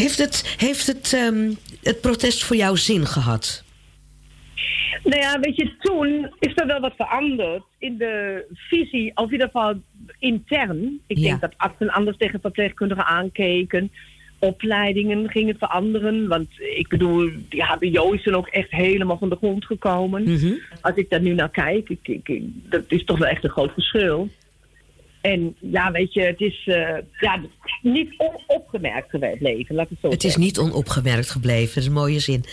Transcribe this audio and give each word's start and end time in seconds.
Heeft 0.00 0.18
het, 0.18 0.54
heeft 0.58 0.86
het, 0.86 1.12
ehm, 1.12 1.50
het 1.82 2.00
protest 2.00 2.44
voor 2.44 2.56
jou 2.56 2.76
zin 2.76 3.06
gehad? 3.06 3.64
Nou 5.04 5.20
ja, 5.20 5.40
weet 5.40 5.56
je, 5.56 5.70
toen 5.80 6.30
is 6.38 6.52
er 6.54 6.66
wel 6.66 6.80
wat 6.80 6.92
veranderd 6.96 7.62
in 7.78 7.96
de 7.96 8.44
visie, 8.54 9.10
of 9.14 9.26
in 9.26 9.32
ieder 9.32 9.46
geval 9.46 9.74
intern. 10.18 11.00
Ik 11.06 11.18
Ja. 11.18 11.28
denk 11.28 11.40
dat 11.40 11.54
artsen 11.56 11.90
anders 11.90 12.16
tegen 12.16 12.40
verpleegkundigen 12.40 13.04
aankeken. 13.06 13.90
Opleidingen 14.38 15.30
gingen 15.30 15.56
veranderen. 15.58 16.28
Want 16.28 16.48
ik 16.76 16.88
bedoel, 16.88 17.30
die 17.48 17.62
HBO 17.62 18.10
is 18.12 18.26
er 18.26 18.36
ook 18.36 18.48
echt 18.48 18.70
helemaal 18.70 19.18
van 19.18 19.28
de 19.28 19.36
grond 19.36 19.64
gekomen. 19.64 20.22
Mhm. 20.22 20.52
Als 20.80 20.94
ik 20.96 21.10
daar 21.10 21.20
nu 21.20 21.34
naar 21.34 21.50
kijk, 21.50 21.88
ik, 21.88 22.08
ik, 22.08 22.28
ik- 22.28 22.42
dat 22.70 22.82
is 22.88 23.04
toch 23.04 23.18
wel 23.18 23.28
echt 23.28 23.44
een 23.44 23.50
groot 23.50 23.72
verschil. 23.72 24.28
En 25.20 25.56
ja, 25.58 25.90
weet 25.90 26.12
je, 26.14 26.20
het 26.20 26.40
is 26.40 26.62
eh, 26.66 26.96
ja, 27.20 27.40
niet 27.82 28.14
onopgemerkt 28.16 29.10
geweest 29.10 29.40
leven, 29.40 29.74
laat 29.74 29.84
ik 29.84 29.90
het 29.90 29.98
zo 30.02 30.10
Het 30.10 30.24
is 30.24 30.36
niet 30.36 30.58
onopgemerkt 30.58 31.30
gebleven, 31.30 31.66
dat 31.74 31.76
is 31.76 31.86
een 31.86 31.92
mooie 31.92 32.18
zin. 32.20 32.44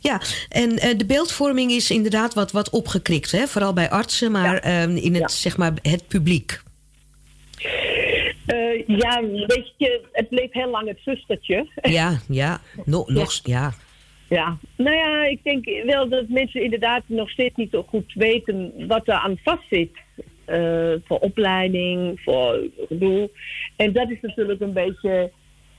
Ja, 0.00 0.20
en 0.48 0.78
eh, 0.78 0.98
de 0.98 1.06
beeldvorming 1.06 1.70
is 1.70 1.90
inderdaad 1.90 2.34
wat, 2.34 2.52
wat 2.52 2.70
opgekrikt, 2.70 3.30
hè? 3.30 3.46
vooral 3.46 3.72
bij 3.72 3.90
artsen, 3.90 4.32
maar 4.32 4.58
ehm, 4.58 4.96
in 4.96 5.12
het, 5.14 5.22
Ja. 5.22 5.28
zeg 5.28 5.56
maar, 5.56 5.72
het 5.82 6.08
publiek. 6.08 6.60
Eh, 8.46 8.86
ja, 8.86 9.22
weet 9.46 9.72
je, 9.76 10.00
het 10.12 10.28
bleef 10.28 10.52
heel 10.52 10.70
lang 10.70 10.88
het 10.88 10.98
zustertje. 11.04 11.66
Ja, 11.82 12.20
ja, 12.28 12.60
no, 12.84 13.04
nog, 13.06 13.40
ja. 13.42 13.72
Ja, 14.28 14.56
nou 14.76 14.96
ja, 14.96 15.24
ik 15.24 15.38
denk 15.42 15.64
wel 15.84 16.08
dat 16.08 16.28
mensen 16.28 16.62
inderdaad 16.62 17.02
nog 17.06 17.30
steeds 17.30 17.56
niet 17.56 17.70
zo 17.70 17.82
goed 17.88 18.12
weten 18.14 18.72
wat 18.86 19.08
er 19.08 19.14
aan 19.14 19.38
vastzit. 19.42 19.90
Eh 20.52 20.92
voor 21.04 21.18
opleiding, 21.18 22.20
voor 22.20 22.60
gedoe. 22.88 23.30
En 23.76 23.92
dat 23.92 24.10
is 24.10 24.20
natuurlijk 24.20 24.60
een 24.60 24.72
beetje 24.72 25.30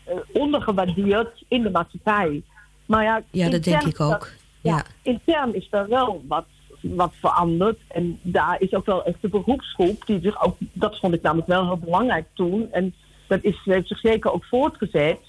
eh, 0.03 0.15
ondergewaardeerd 0.31 1.43
in 1.47 1.61
de 1.61 1.69
maatschappij. 1.69 2.41
Maar 2.85 3.03
ja, 3.03 3.23
Ja, 3.31 3.49
dat 3.49 3.63
denk 3.63 3.83
ik 3.83 3.99
ook. 3.99 4.31
Ja. 4.61 4.85
intern 5.01 5.55
is 5.55 5.67
er 5.71 5.87
wel 5.89 6.23
wat, 6.27 6.45
wat 6.81 7.13
veranderd. 7.19 7.79
En 7.87 8.19
daar 8.21 8.61
is 8.61 8.73
ook 8.73 8.85
wel 8.85 9.05
echt 9.05 9.21
de 9.21 9.27
beroepsgroep 9.27 10.05
die 10.05 10.19
zich 10.21 10.43
ook, 10.43 10.57
dat 10.59 10.99
vond 10.99 11.13
ik 11.13 11.21
namelijk 11.21 11.47
wel 11.47 11.65
heel 11.65 11.77
belangrijk 11.77 12.25
toen. 12.33 12.71
En 12.71 12.93
dat 13.27 13.43
is, 13.43 13.61
heeft 13.63 13.87
zich 13.87 13.99
zeker 13.99 14.33
ook 14.33 14.45
voortgezet. 14.45 15.19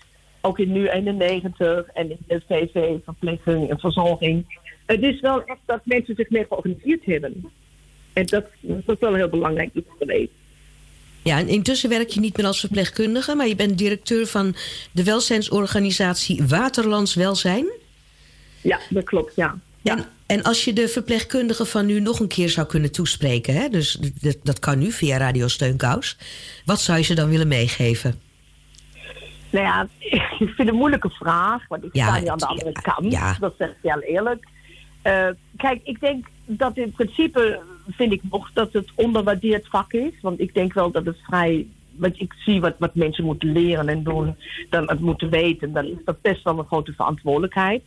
Ook 0.41 0.59
in 0.59 0.73
nu 0.73 0.89
91 0.89 1.87
en 1.87 2.11
in 2.11 2.19
de 2.27 2.43
VV, 2.49 2.97
verpleging 3.05 3.71
en 3.71 3.79
verzorging. 3.79 4.61
Het 4.87 5.03
is 5.03 5.21
wel 5.21 5.45
echt 5.45 5.61
dat 5.65 5.81
mensen 5.85 6.15
zich 6.15 6.31
meer 6.31 6.47
georganiseerd 6.49 7.05
hebben. 7.05 7.51
En 8.15 8.27
dat, 8.27 8.45
dat 8.61 8.95
is 8.95 9.01
wel 9.01 9.15
heel 9.15 9.29
belangrijk 9.29 9.71
iets 9.73 9.89
geweest. 9.99 10.31
Ja, 11.23 11.39
en 11.39 11.49
intussen 11.49 11.89
werk 11.89 12.09
je 12.09 12.21
niet 12.21 12.37
meer 12.37 12.47
als 12.47 12.61
verpleegkundige, 12.61 13.35
maar 13.35 13.49
je 13.49 13.57
bent 13.57 13.79
directeur 13.79 14.27
van 14.27 14.55
de 14.93 15.05
welzijnsorganisatie 15.05 16.43
Waterlands 16.49 17.15
Welzijn. 17.15 17.67
Ja, 18.61 18.79
dat 18.91 19.05
klopt, 19.05 19.33
ja. 19.37 19.59
ja. 19.83 19.97
En, 19.97 20.05
en 20.27 20.43
als 20.43 20.65
je 20.65 20.73
de 20.73 20.89
verpleegkundige 20.89 21.65
van 21.65 21.87
nu 21.87 22.01
nog 22.01 22.21
een 22.21 22.29
keer 22.29 22.49
zou 22.51 22.67
kunnen 22.67 22.93
toespreken, 22.93 23.55
hè? 23.55 23.69
dus 23.69 23.99
dat, 24.21 24.37
dat 24.43 24.59
kan 24.59 24.79
nu 24.79 24.93
via 24.93 25.17
Radio 25.17 25.49
Steunkous, 25.49 26.17
wat 26.65 26.81
zou 26.81 26.99
je 26.99 27.05
ze 27.05 27.15
dan 27.15 27.29
willen 27.29 27.49
meegeven? 27.49 28.21
Nou 29.51 29.65
ja, 29.65 29.89
ik 30.01 30.23
vind 30.39 30.57
het 30.59 30.69
een 30.69 30.75
moeilijke 30.75 31.11
vraag, 31.11 31.69
want 31.69 31.85
ik 31.85 31.95
Ja, 31.95 32.07
sta 32.07 32.19
niet 32.19 32.29
aan 32.29 32.39
de 32.39 32.47
andere 32.47 32.71
ja, 32.73 32.81
kant. 32.81 33.13
ja. 33.13 33.37
Dat 33.41 33.55
zeg 33.59 33.69
ik 33.69 33.77
heel 33.83 34.01
eerlijk. 34.01 34.45
Eh, 35.03 35.29
kijk, 35.57 35.81
ik 35.85 36.01
denk 36.01 36.27
dat 36.47 36.77
in 36.77 36.93
principe 36.93 37.61
vind 37.89 38.13
ik 38.13 38.21
nog 38.31 38.51
dat 38.53 38.73
het 38.73 38.89
onderwaardeerd 38.95 39.67
vak 39.69 39.93
is. 39.93 40.13
Want 40.21 40.41
ik 40.41 40.55
denk 40.55 40.73
wel 40.73 40.91
dat 40.91 41.07
het 41.07 41.19
vrij. 41.23 41.67
Want 41.97 42.21
ik 42.21 42.35
zie 42.39 42.61
wat, 42.61 42.75
wat 42.79 42.95
mensen 42.95 43.25
moeten 43.25 43.53
leren 43.53 43.89
en 43.89 44.03
doen, 44.03 44.37
dan 44.71 44.89
het 44.89 45.01
moeten 45.01 45.31
weten. 45.31 45.73
Dan 45.73 45.85
is 45.85 45.97
dat 46.05 46.21
best 46.21 46.43
wel 46.43 46.59
een 46.59 46.65
grote 46.65 46.93
verantwoordelijkheid. 46.93 47.83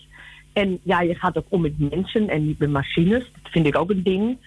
En 0.54 0.80
ja, 0.84 1.02
je 1.02 1.16
gaat 1.16 1.38
ook 1.38 1.46
om 1.50 1.62
met 1.62 1.90
mensen 1.90 2.30
en 2.30 2.46
niet 2.46 2.60
met 2.60 2.70
machines. 2.70 3.24
Dat 3.42 3.52
vind 3.52 3.66
ik 3.66 3.78
ook 3.78 3.90
een 3.90 4.04
ding. 4.04 4.38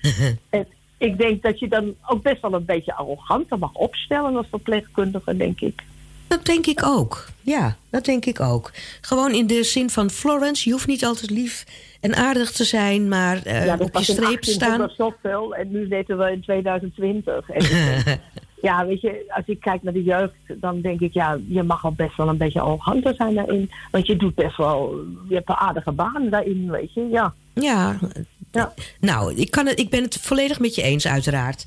en 0.48 0.66
ik 0.98 1.18
denk 1.18 1.42
dat 1.42 1.58
je 1.58 1.68
dan 1.68 1.94
ook 2.06 2.22
best 2.22 2.40
wel 2.40 2.54
een 2.54 2.64
beetje 2.64 2.94
arroganter 2.94 3.58
mag 3.58 3.74
opstellen 3.74 4.36
als 4.36 4.46
verpleegkundige, 4.50 5.36
denk 5.36 5.60
ik. 5.60 5.82
Dat 6.26 6.44
denk 6.44 6.66
ik 6.66 6.82
ook. 6.84 7.26
Ja, 7.40 7.76
dat 7.90 8.04
denk 8.04 8.24
ik 8.24 8.40
ook. 8.40 8.72
Gewoon 9.00 9.32
in 9.32 9.46
de 9.46 9.64
zin 9.64 9.90
van 9.90 10.10
Florence, 10.10 10.68
je 10.68 10.72
hoeft 10.74 10.86
niet 10.86 11.04
altijd 11.04 11.30
lief 11.30 11.64
en 12.00 12.14
aardig 12.14 12.50
te 12.50 12.64
zijn, 12.64 13.08
maar 13.08 13.48
ja, 13.48 13.64
dat 13.64 13.80
op 13.80 13.86
je 13.86 13.92
was 13.92 14.04
streep 14.04 14.44
staan. 14.44 14.78
1800 14.78 14.94
zoveel 14.96 15.54
en 15.54 15.70
nu 15.70 15.86
zitten 15.90 16.18
we 16.18 16.32
in 16.32 16.40
2020. 16.40 17.50
En 17.50 17.60
ik 17.60 18.04
denk, 18.04 18.20
ja, 18.68 18.86
weet 18.86 19.00
je, 19.00 19.24
als 19.28 19.46
ik 19.46 19.60
kijk 19.60 19.82
naar 19.82 19.92
de 19.92 20.02
jeugd, 20.02 20.34
dan 20.46 20.80
denk 20.80 21.00
ik, 21.00 21.12
ja, 21.12 21.38
je 21.48 21.62
mag 21.62 21.84
al 21.84 21.92
best 21.92 22.16
wel 22.16 22.28
een 22.28 22.36
beetje 22.36 22.60
arroganter 22.60 23.14
zijn 23.14 23.34
daarin. 23.34 23.70
Want 23.90 24.06
je 24.06 24.16
doet 24.16 24.34
best 24.34 24.56
wel, 24.56 25.04
je 25.28 25.34
hebt 25.34 25.48
een 25.48 25.54
aardige 25.54 25.92
baan 25.92 26.28
daarin, 26.30 26.70
weet 26.70 26.94
je, 26.94 27.08
ja. 27.08 27.34
Ja, 27.52 27.98
Ja, 28.52 28.74
nou, 29.00 29.34
ik, 29.34 29.50
kan 29.50 29.66
het, 29.66 29.78
ik 29.78 29.90
ben 29.90 30.02
het 30.02 30.18
volledig 30.20 30.58
met 30.60 30.74
je 30.74 30.82
eens, 30.82 31.06
uiteraard. 31.06 31.64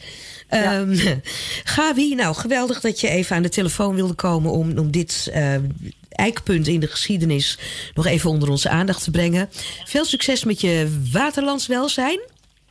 Ja. 0.49 0.79
Ehm, 0.79 1.17
Gabi, 1.63 2.15
nou, 2.15 2.35
geweldig 2.35 2.79
dat 2.79 2.99
je 2.99 3.09
even 3.09 3.35
aan 3.35 3.41
de 3.41 3.49
telefoon 3.49 3.95
wilde 3.95 4.13
komen 4.13 4.51
om, 4.51 4.77
om 4.77 4.91
dit 4.91 5.29
eh, 5.33 5.55
eikpunt 6.09 6.67
in 6.67 6.79
de 6.79 6.87
geschiedenis 6.87 7.57
nog 7.93 8.05
even 8.05 8.29
onder 8.29 8.49
onze 8.49 8.69
aandacht 8.69 9.03
te 9.03 9.11
brengen. 9.11 9.49
Veel 9.83 10.05
succes 10.05 10.43
met 10.43 10.61
je 10.61 10.99
waterlands 11.11 11.67
welzijn. 11.67 12.19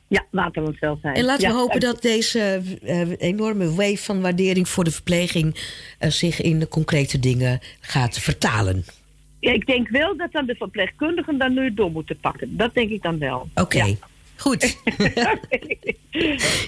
ja 0.09 0.27
waterland 0.31 0.79
welzijn. 0.79 1.15
En 1.15 1.25
laten 1.25 1.47
we 1.47 1.53
Ja, 1.53 1.59
hopen 1.59 1.75
en- 1.75 1.81
dat 1.81 2.03
deze 2.03 2.63
eh, 2.83 3.11
enorme 3.19 3.75
wave 3.75 3.97
van 3.99 4.21
waardering 4.21 4.69
voor 4.69 4.85
de 4.85 4.91
verpleging 4.91 5.57
eh, 5.99 6.11
zich 6.11 6.41
in 6.41 6.59
de 6.59 6.69
concrete 6.69 7.19
dingen 7.19 7.61
gaat 7.81 8.19
vertalen. 8.19 8.85
Ja, 9.43 9.53
ik 9.53 9.67
denk 9.67 9.89
wel 9.89 10.17
dat 10.17 10.33
dan 10.33 10.47
de 10.47 10.55
verpleegkundigen 10.55 11.39
dan 11.39 11.55
nu 11.55 11.75
door 11.75 11.91
moeten 11.91 12.17
pakken. 12.21 12.57
Dat 12.57 12.75
denk 12.75 12.91
ik 12.91 13.03
dan 13.03 13.19
wel. 13.19 13.49
Oké, 13.55 13.85
Ja. 13.85 13.95
goed. 14.37 14.61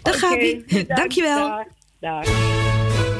Dag 0.02 0.14
Oké, 0.14 0.18
Gabi, 0.18 0.64
bedankt. 0.66 0.96
dankjewel. 0.96 1.48
Dag. 1.48 2.24
Dag. 2.24 3.13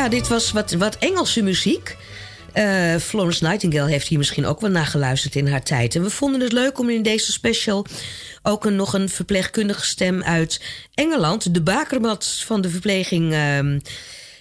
Ja, 0.00 0.08
dit 0.08 0.28
was 0.28 0.52
wat, 0.52 0.72
wat 0.72 0.98
Engelse 0.98 1.42
muziek. 1.42 1.96
Uh, 2.54 2.96
Florence 2.96 3.44
Nightingale 3.44 3.90
heeft 3.90 4.08
hier 4.08 4.18
misschien 4.18 4.46
ook 4.46 4.60
wel 4.60 4.70
naar 4.70 4.86
geluisterd 4.86 5.34
in 5.34 5.48
haar 5.48 5.62
tijd. 5.62 5.94
En 5.94 6.02
we 6.02 6.10
vonden 6.10 6.40
het 6.40 6.52
leuk 6.52 6.78
om 6.78 6.90
in 6.90 7.02
deze 7.02 7.32
special 7.32 7.86
ook 8.42 8.64
een, 8.64 8.76
nog 8.76 8.92
een 8.92 9.08
verpleegkundige 9.08 9.84
stem 9.84 10.22
uit 10.22 10.60
Engeland, 10.94 11.54
de 11.54 11.62
bakermat 11.62 12.42
van 12.46 12.60
de 12.60 12.70
verpleging, 12.70 13.32
uh, 13.32 13.58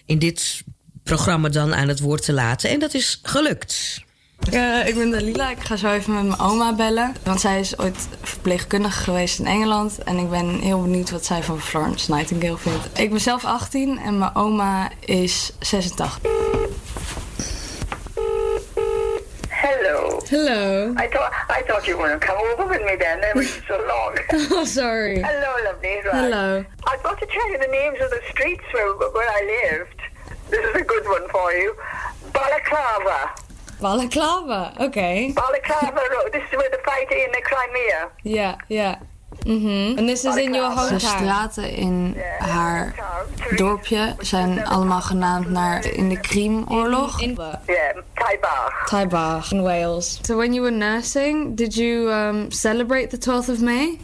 in 0.06 0.20
dit 0.20 0.64
programma 1.04 1.50
dan 1.50 1.76
aan 1.76 1.88
het 1.88 2.00
woord 2.00 2.24
te 2.26 2.34
laten. 2.34 2.70
En 2.70 2.80
dat 2.80 2.94
is 2.94 3.20
gelukt. 3.24 4.02
Uh, 4.54 4.88
ik 4.88 4.96
ben 4.96 5.12
Dalila. 5.12 5.50
Ik 5.50 5.60
ga 5.60 5.76
zo 5.76 5.94
even 5.94 6.14
met 6.14 6.24
mijn 6.24 6.40
oma 6.40 6.74
bellen. 6.74 7.16
Want 7.24 7.42
zij 7.42 7.60
is 7.60 7.80
ooit 7.80 8.08
verpleegkundige 8.22 9.04
geweest 9.04 9.40
in 9.40 9.46
Engeland. 9.46 10.04
En 10.04 10.18
ik 10.18 10.30
ben 10.30 10.60
heel 10.60 10.82
benieuwd 10.82 11.12
wat 11.12 11.26
zij 11.26 11.44
van 11.44 11.62
Florence 11.62 12.14
Nightingale 12.14 12.58
vindt. 12.58 13.00
Ik 13.00 13.10
ben 13.10 13.20
zelf 13.20 13.46
18 13.46 14.00
en 14.00 14.18
mijn 14.18 14.36
oma 14.36 14.90
is 15.00 15.52
86. 15.60 16.20
Hello. 19.50 20.20
Hello. 20.30 20.94
I 21.04 21.08
thought 21.10 21.34
I 21.50 21.64
thought 21.68 21.86
you 21.86 21.98
were 21.98 22.08
going 22.08 22.20
to 22.20 22.28
come 22.28 22.38
over 22.52 22.68
with 22.68 22.82
me 22.82 22.98
then. 22.98 23.18
It 23.20 23.34
was 23.34 23.62
so 23.68 23.78
long. 23.88 24.18
oh, 24.60 24.66
sorry. 24.66 25.22
Hello, 25.22 25.52
lovely. 25.64 26.02
Right. 26.04 26.14
Hello. 26.14 26.66
I've 26.88 27.04
got 27.04 27.20
to 27.20 27.26
tell 27.26 27.52
you 27.52 27.58
the 27.58 27.72
names 27.72 28.00
of 28.02 28.10
the 28.10 28.22
streets 28.30 28.64
where, 28.72 28.94
where 28.94 29.30
I 29.30 29.42
lived. 29.64 30.02
This 30.50 30.66
is 30.70 30.76
a 30.82 30.84
good 30.84 31.06
one 31.06 31.28
for 31.30 31.52
you. 31.52 31.76
Balaclava. 32.34 33.49
Balaclava, 33.80 34.72
oké. 34.74 34.84
Okay. 34.84 35.32
Balaclava 35.34 36.02
Road. 36.10 36.32
This 36.32 36.44
is 36.44 36.58
where 36.58 36.70
the 36.70 36.82
fight 36.84 37.12
in 37.12 37.32
the 37.32 37.42
Crimea. 37.42 38.10
Ja, 38.24 38.56
ja. 38.68 39.00
Mm 39.46 39.98
En 39.98 40.06
dit 40.06 40.24
is 40.24 40.36
in 40.36 40.54
jouw 40.54 40.70
hometown. 40.70 40.94
De 40.94 41.00
straten 41.00 41.70
in 41.70 42.18
haar 42.38 42.96
dorpje 43.56 44.16
zijn 44.20 44.66
allemaal 44.66 45.02
genaamd 45.02 45.50
naar 45.50 45.86
in 45.86 46.10
de 46.10 46.20
Kriemoorlog. 46.20 47.22
In, 47.22 47.38
yeah, 47.66 47.98
Taibach. 48.14 48.86
Taibach 48.86 49.52
in 49.52 49.62
Wales. 49.62 50.20
So 50.22 50.36
when 50.36 50.54
you 50.54 50.66
were 50.66 50.76
nursing, 50.76 51.58
did 51.58 51.76
you 51.76 52.12
um, 52.12 52.52
celebrate 52.52 53.08
the 53.08 53.18
12th 53.18 53.50
of 53.50 53.60
May? 53.60 54.00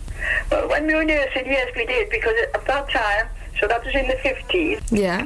Well, 0.50 0.68
when 0.68 0.86
we 0.86 0.94
were 0.94 1.06
nursing, 1.06 1.46
yes, 1.46 1.70
we 1.76 1.86
did 1.86 2.10
because 2.10 2.48
at 2.54 2.66
that 2.66 2.90
time 2.90 3.28
So 3.56 3.68
dat 3.68 3.86
is 3.86 3.94
in 3.94 4.06
de 4.06 4.18
50s. 4.18 4.90
Ja. 4.90 5.26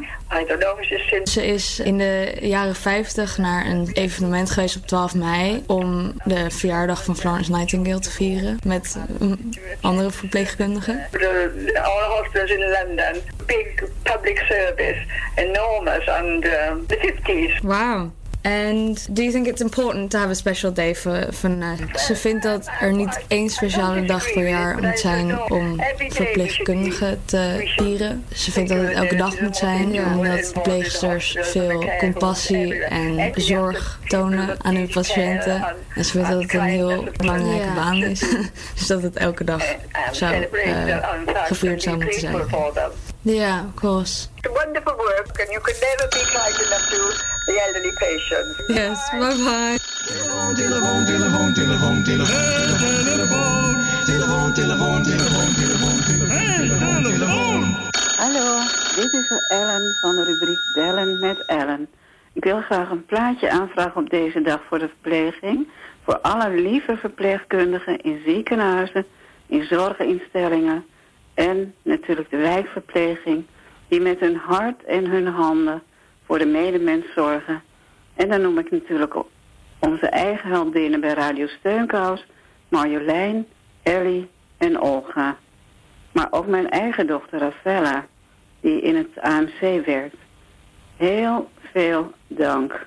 Ze 1.23 1.45
is 1.45 1.79
in 1.79 1.97
de 1.97 2.37
jaren 2.41 2.75
50 2.75 3.37
naar 3.37 3.65
een 3.65 3.89
evenement 3.93 4.51
geweest 4.51 4.75
op 4.75 4.87
12 4.87 5.15
mei... 5.15 5.63
om 5.67 6.13
de 6.23 6.49
verjaardag 6.49 7.03
van 7.03 7.15
Florence 7.15 7.51
Nightingale 7.51 7.99
te 7.99 8.11
vieren 8.11 8.57
met 8.65 8.97
andere 9.81 10.11
verpleegkundigen. 10.11 11.07
The, 11.11 11.79
all 11.83 12.17
hospitals 12.17 12.51
in 12.51 12.59
London, 12.59 13.21
big 13.45 13.89
public 14.03 14.37
service, 14.37 15.05
enormous, 15.35 16.07
and 16.07 16.41
the 16.41 16.97
50s. 16.97 17.61
Wow. 17.61 18.11
And 18.49 19.07
do 19.15 19.21
you 19.21 19.31
think 19.31 19.47
it's 19.47 19.61
important 19.61 20.11
to 20.11 20.17
have 20.17 20.31
a 20.31 20.35
special 20.35 20.71
day 20.71 20.95
for, 20.95 21.27
for 21.31 21.49
Ze 21.95 22.15
vindt 22.15 22.43
dat 22.43 22.69
er 22.79 22.93
niet 22.93 23.19
één 23.27 23.49
speciale 23.49 24.05
dag 24.05 24.33
per 24.33 24.47
jaar 24.47 24.81
moet 24.81 24.99
zijn 24.99 25.51
om 25.51 25.81
verpleegkundigen 26.09 27.19
te 27.25 27.71
vieren. 27.77 28.25
Ze 28.33 28.51
vindt 28.51 28.69
dat 28.69 28.81
het 28.81 28.91
elke 28.91 29.15
dag 29.15 29.39
moet 29.39 29.55
zijn, 29.55 30.05
omdat 30.05 30.51
verpleegsters 30.53 31.37
veel 31.39 31.85
compassie 31.99 32.83
en 32.83 33.31
zorg 33.35 33.99
tonen 34.07 34.63
aan 34.63 34.75
hun 34.75 34.89
patiënten. 34.89 35.75
En 35.95 36.05
ze 36.05 36.11
vindt 36.11 36.29
dat 36.29 36.41
het 36.41 36.53
een 36.53 36.61
heel 36.61 37.03
belangrijke 37.15 37.73
baan 37.75 38.03
is. 38.03 38.19
dus 38.75 38.87
dat 38.87 39.01
het 39.01 39.15
elke 39.15 39.43
dag 39.43 39.63
zou, 40.11 40.45
uh, 40.51 40.97
gevierd 41.45 41.81
zou 41.83 41.95
moeten 41.95 42.19
zijn. 42.19 42.35
Yeah, 43.29 43.67
of 43.69 43.75
course. 43.75 44.27
It's 44.37 44.49
wonderful 44.49 44.97
work, 44.97 45.39
and 45.39 45.51
you 45.51 45.59
could 45.59 45.77
never 45.79 46.09
be 46.09 46.23
kind 46.33 46.55
enough 46.65 46.89
to 46.89 47.01
the 47.45 47.61
elderly 47.61 47.93
patients. 48.01 48.57
Yes, 48.69 48.97
bye 49.11 49.37
bye. 49.37 49.77
Telefoon, 50.57 51.05
telefoon, 51.05 51.53
telefoon, 51.53 51.53
telefoon, 51.53 52.03
telefoon. 52.03 53.75
Telefoon, 54.05 54.53
telefoon, 54.53 55.03
telefoon, 55.03 55.53
telefoon, 55.53 57.03
telefoon. 57.03 57.63
Hallo, 58.17 58.63
dit 58.95 59.13
is 59.13 59.31
Ellen 59.47 59.97
van 60.01 60.15
de 60.15 60.23
rubriek 60.23 60.59
Bellen 60.73 61.19
met 61.19 61.45
Ellen. 61.45 61.87
Ik 62.33 62.43
wil 62.43 62.61
graag 62.61 62.89
een 62.89 63.05
plaatje 63.05 63.49
aanvragen 63.49 64.01
op 64.01 64.09
deze 64.09 64.41
dag 64.41 64.61
voor 64.67 64.79
de 64.79 64.87
verpleging. 64.87 65.67
Voor 66.03 66.19
alle 66.19 66.49
lieve 66.49 66.97
verpleegkundigen 66.97 68.01
in 68.01 68.21
ziekenhuizen, 68.25 69.05
in 69.47 69.63
zorginstellingen 69.63 70.85
en 71.39 71.73
natuurlijk 71.81 72.29
de 72.29 72.37
wijkverpleging... 72.37 73.45
die 73.87 74.01
met 74.01 74.19
hun 74.19 74.35
hart 74.35 74.83
en 74.83 75.05
hun 75.05 75.27
handen 75.27 75.81
voor 76.25 76.37
de 76.37 76.45
medemens 76.45 77.05
zorgen. 77.15 77.61
En 78.15 78.29
dan 78.29 78.41
noem 78.41 78.57
ik 78.57 78.71
natuurlijk 78.71 79.15
onze 79.79 80.07
eigen 80.07 80.49
heldinnen 80.49 80.99
bij 80.99 81.13
Radio 81.13 81.47
Steunkous... 81.47 82.25
Marjolein, 82.67 83.47
Ellie 83.83 84.29
en 84.57 84.81
Olga. 84.81 85.37
Maar 86.11 86.27
ook 86.29 86.47
mijn 86.47 86.69
eigen 86.69 87.07
dochter 87.07 87.39
Rafella, 87.39 88.05
die 88.61 88.81
in 88.81 88.95
het 88.95 89.19
AMC 89.19 89.85
werkt. 89.85 90.17
Heel 90.97 91.49
veel 91.71 92.11
dank. 92.27 92.85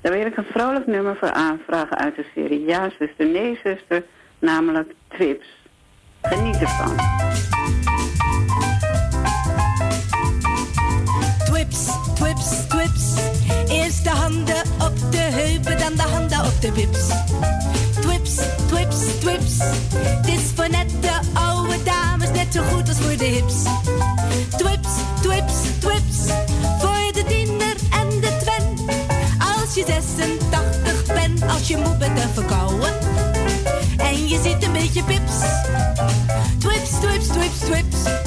Daar 0.00 0.12
wil 0.12 0.26
ik 0.26 0.36
een 0.36 0.44
vrolijk 0.44 0.86
nummer 0.86 1.16
voor 1.16 1.32
aanvragen 1.32 1.98
uit 1.98 2.16
de 2.16 2.26
serie 2.34 2.64
Ja, 2.64 2.90
zuster, 2.98 3.26
nee, 3.26 3.60
zuster, 3.64 4.04
namelijk 4.38 4.92
Trips. 5.08 5.46
Geniet 6.22 6.60
ervan. 6.60 7.21
Handen 14.22 14.62
op 14.78 14.92
de 15.10 15.18
heupen, 15.18 15.78
dan 15.78 15.94
de 15.94 16.02
handen 16.02 16.40
op 16.44 16.60
de 16.60 16.72
wips. 16.72 17.06
Twips, 18.00 18.34
twips, 18.66 18.96
twips. 19.20 19.56
Dit 20.22 20.38
is 20.38 20.50
voor 20.54 20.70
net 20.70 20.90
de 21.00 21.18
oude 21.32 21.82
dames, 21.82 22.30
net 22.30 22.52
zo 22.52 22.62
goed 22.62 22.88
als 22.88 22.98
voor 22.98 23.16
de 23.16 23.24
hips. 23.24 23.54
Twips, 24.56 24.92
twips, 25.22 25.54
twips. 25.78 26.18
Voor 26.78 27.12
de 27.12 27.24
tiener 27.28 27.76
en 27.90 28.08
de 28.20 28.36
twen. 28.40 28.86
Als 29.38 29.74
je 29.74 29.84
86 29.86 31.06
bent, 31.06 31.42
als 31.42 31.68
je 31.68 31.76
moe 31.76 31.96
bent 31.96 32.20
en 32.20 32.30
verkouden. 32.34 32.92
En 33.96 34.28
je 34.28 34.40
ziet 34.42 34.64
een 34.64 34.72
beetje 34.72 35.02
pips. 35.02 35.36
Twips, 36.58 36.90
twips, 37.00 37.26
twips, 37.26 37.58
twips. 37.58 38.21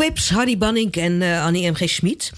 Twips, 0.00 0.30
Harry 0.30 0.58
Banning 0.58 0.96
en 0.96 1.22
eh, 1.22 1.44
Annie 1.44 1.70
M.G. 1.70 1.88
Schmid. 1.88 2.32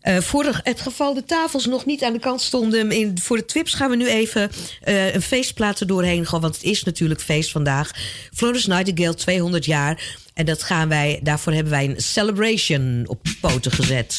Eh, 0.00 0.18
voor 0.18 0.60
het 0.62 0.80
geval 0.80 1.14
de 1.14 1.24
tafels 1.24 1.66
nog 1.66 1.86
niet 1.86 2.02
aan 2.02 2.12
de 2.12 2.18
kant 2.18 2.40
stonden... 2.40 2.90
In, 2.90 3.18
voor 3.18 3.36
de 3.36 3.44
Twips 3.44 3.74
gaan 3.74 3.90
we 3.90 3.96
nu 3.96 4.08
even 4.08 4.50
eh, 4.80 5.14
een 5.14 5.22
feestplaat 5.22 5.80
er 5.80 5.86
doorheen. 5.86 6.26
Want 6.30 6.54
het 6.54 6.62
is 6.62 6.82
natuurlijk 6.82 7.20
feest 7.20 7.50
vandaag. 7.50 7.90
Florence 8.34 8.68
Nightingale, 8.68 9.14
200 9.14 9.64
jaar. 9.64 10.18
En 10.34 10.46
dat 10.46 10.62
gaan 10.62 10.88
wij, 10.88 11.20
daarvoor 11.22 11.52
hebben 11.52 11.72
wij 11.72 11.84
een 11.84 12.00
celebration 12.00 13.04
op 13.06 13.20
poten 13.40 13.72
gezet. 13.72 14.18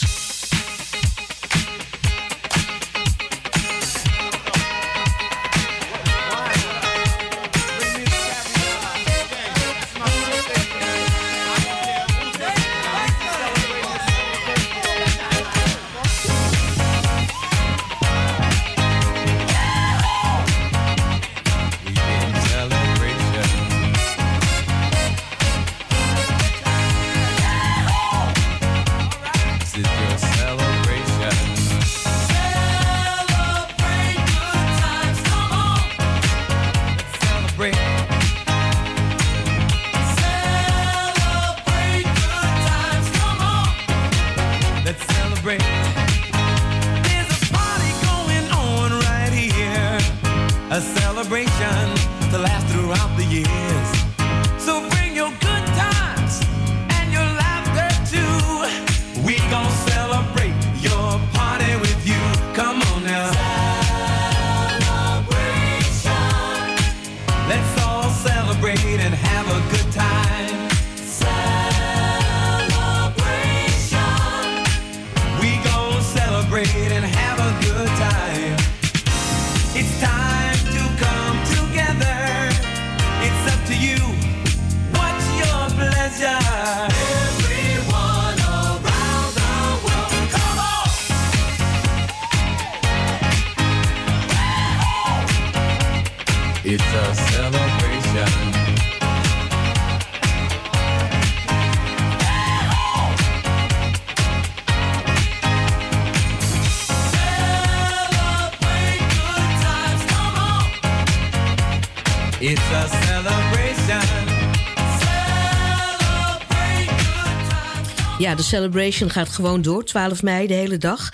Ja, 118.21 118.35
de 118.35 118.43
celebration 118.43 119.09
gaat 119.09 119.29
gewoon 119.29 119.61
door. 119.61 119.85
12 119.85 120.23
mei, 120.23 120.47
de 120.47 120.53
hele 120.53 120.77
dag. 120.77 121.13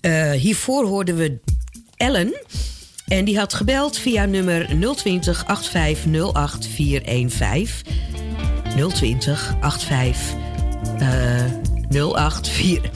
Eh, 0.00 0.30
hiervoor 0.30 0.86
hoorden 0.86 1.16
we 1.16 1.40
Ellen. 1.96 2.34
En 3.06 3.24
die 3.24 3.38
had 3.38 3.54
gebeld 3.54 3.98
via 3.98 4.24
nummer 4.24 4.66
020 4.96 5.46
8508 5.46 6.66
415. 6.66 7.92
020 8.94 9.54
85 9.60 10.34
eh 10.98 11.44
084. 11.90 12.90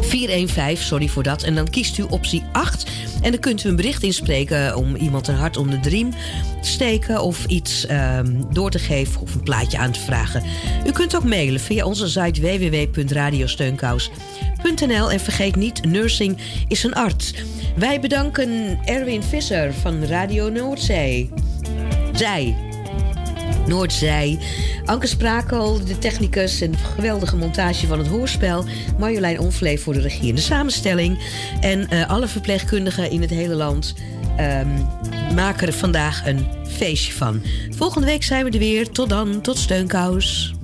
415, 0.00 0.84
sorry 0.86 1.08
voor 1.08 1.22
dat. 1.22 1.42
En 1.42 1.54
dan 1.54 1.70
kiest 1.70 1.98
u 1.98 2.02
optie 2.02 2.44
8. 2.52 2.90
En 3.22 3.30
dan 3.30 3.40
kunt 3.40 3.64
u 3.64 3.68
een 3.68 3.76
bericht 3.76 4.02
inspreken 4.02 4.76
om 4.76 4.96
iemand 4.96 5.28
een 5.28 5.34
hart 5.34 5.56
onder 5.56 5.82
de 5.82 5.88
riem 5.88 6.10
te 6.60 6.68
steken... 6.68 7.22
of 7.22 7.46
iets 7.46 7.86
ehm, 7.86 8.42
door 8.52 8.70
te 8.70 8.78
geven 8.78 9.20
of 9.20 9.34
een 9.34 9.42
plaatje 9.42 9.78
aan 9.78 9.92
te 9.92 10.00
vragen. 10.00 10.42
U 10.86 10.90
kunt 10.90 11.16
ook 11.16 11.24
mailen 11.24 11.60
via 11.60 11.84
onze 11.84 12.08
site 12.08 12.40
www.radiosteunkous.nl. 12.40 15.12
En 15.12 15.20
vergeet 15.20 15.56
niet, 15.56 15.84
nursing 15.84 16.38
is 16.68 16.84
een 16.84 16.94
arts. 16.94 17.34
Wij 17.76 18.00
bedanken 18.00 18.78
Erwin 18.84 19.22
Visser 19.22 19.74
van 19.74 20.04
Radio 20.04 20.48
Noordzee. 20.48 21.30
Zij. 22.12 22.71
Noordzij. 23.72 24.38
Anke 24.84 25.06
Sprakel, 25.06 25.84
de 25.84 25.98
technicus 25.98 26.60
en 26.60 26.76
geweldige 26.76 27.36
montage 27.36 27.86
van 27.86 27.98
het 27.98 28.06
hoorspel. 28.08 28.64
Marjolein 28.98 29.38
Onvlee 29.38 29.80
voor 29.80 29.92
de 29.92 30.00
regie 30.00 30.28
en 30.28 30.34
de 30.34 30.40
samenstelling. 30.40 31.18
En 31.60 31.88
eh, 31.88 32.10
alle 32.10 32.28
verpleegkundigen 32.28 33.10
in 33.10 33.20
het 33.20 33.30
hele 33.30 33.54
land 33.54 33.94
ehm, 34.36 34.68
maken 35.34 35.66
er 35.66 35.72
vandaag 35.72 36.26
een 36.26 36.46
feestje 36.68 37.12
van. 37.12 37.42
Volgende 37.70 38.06
week 38.06 38.22
zijn 38.22 38.44
we 38.44 38.50
er 38.50 38.58
weer. 38.58 38.90
Tot 38.90 39.08
dan, 39.08 39.40
tot 39.40 39.58
steunkous. 39.58 40.54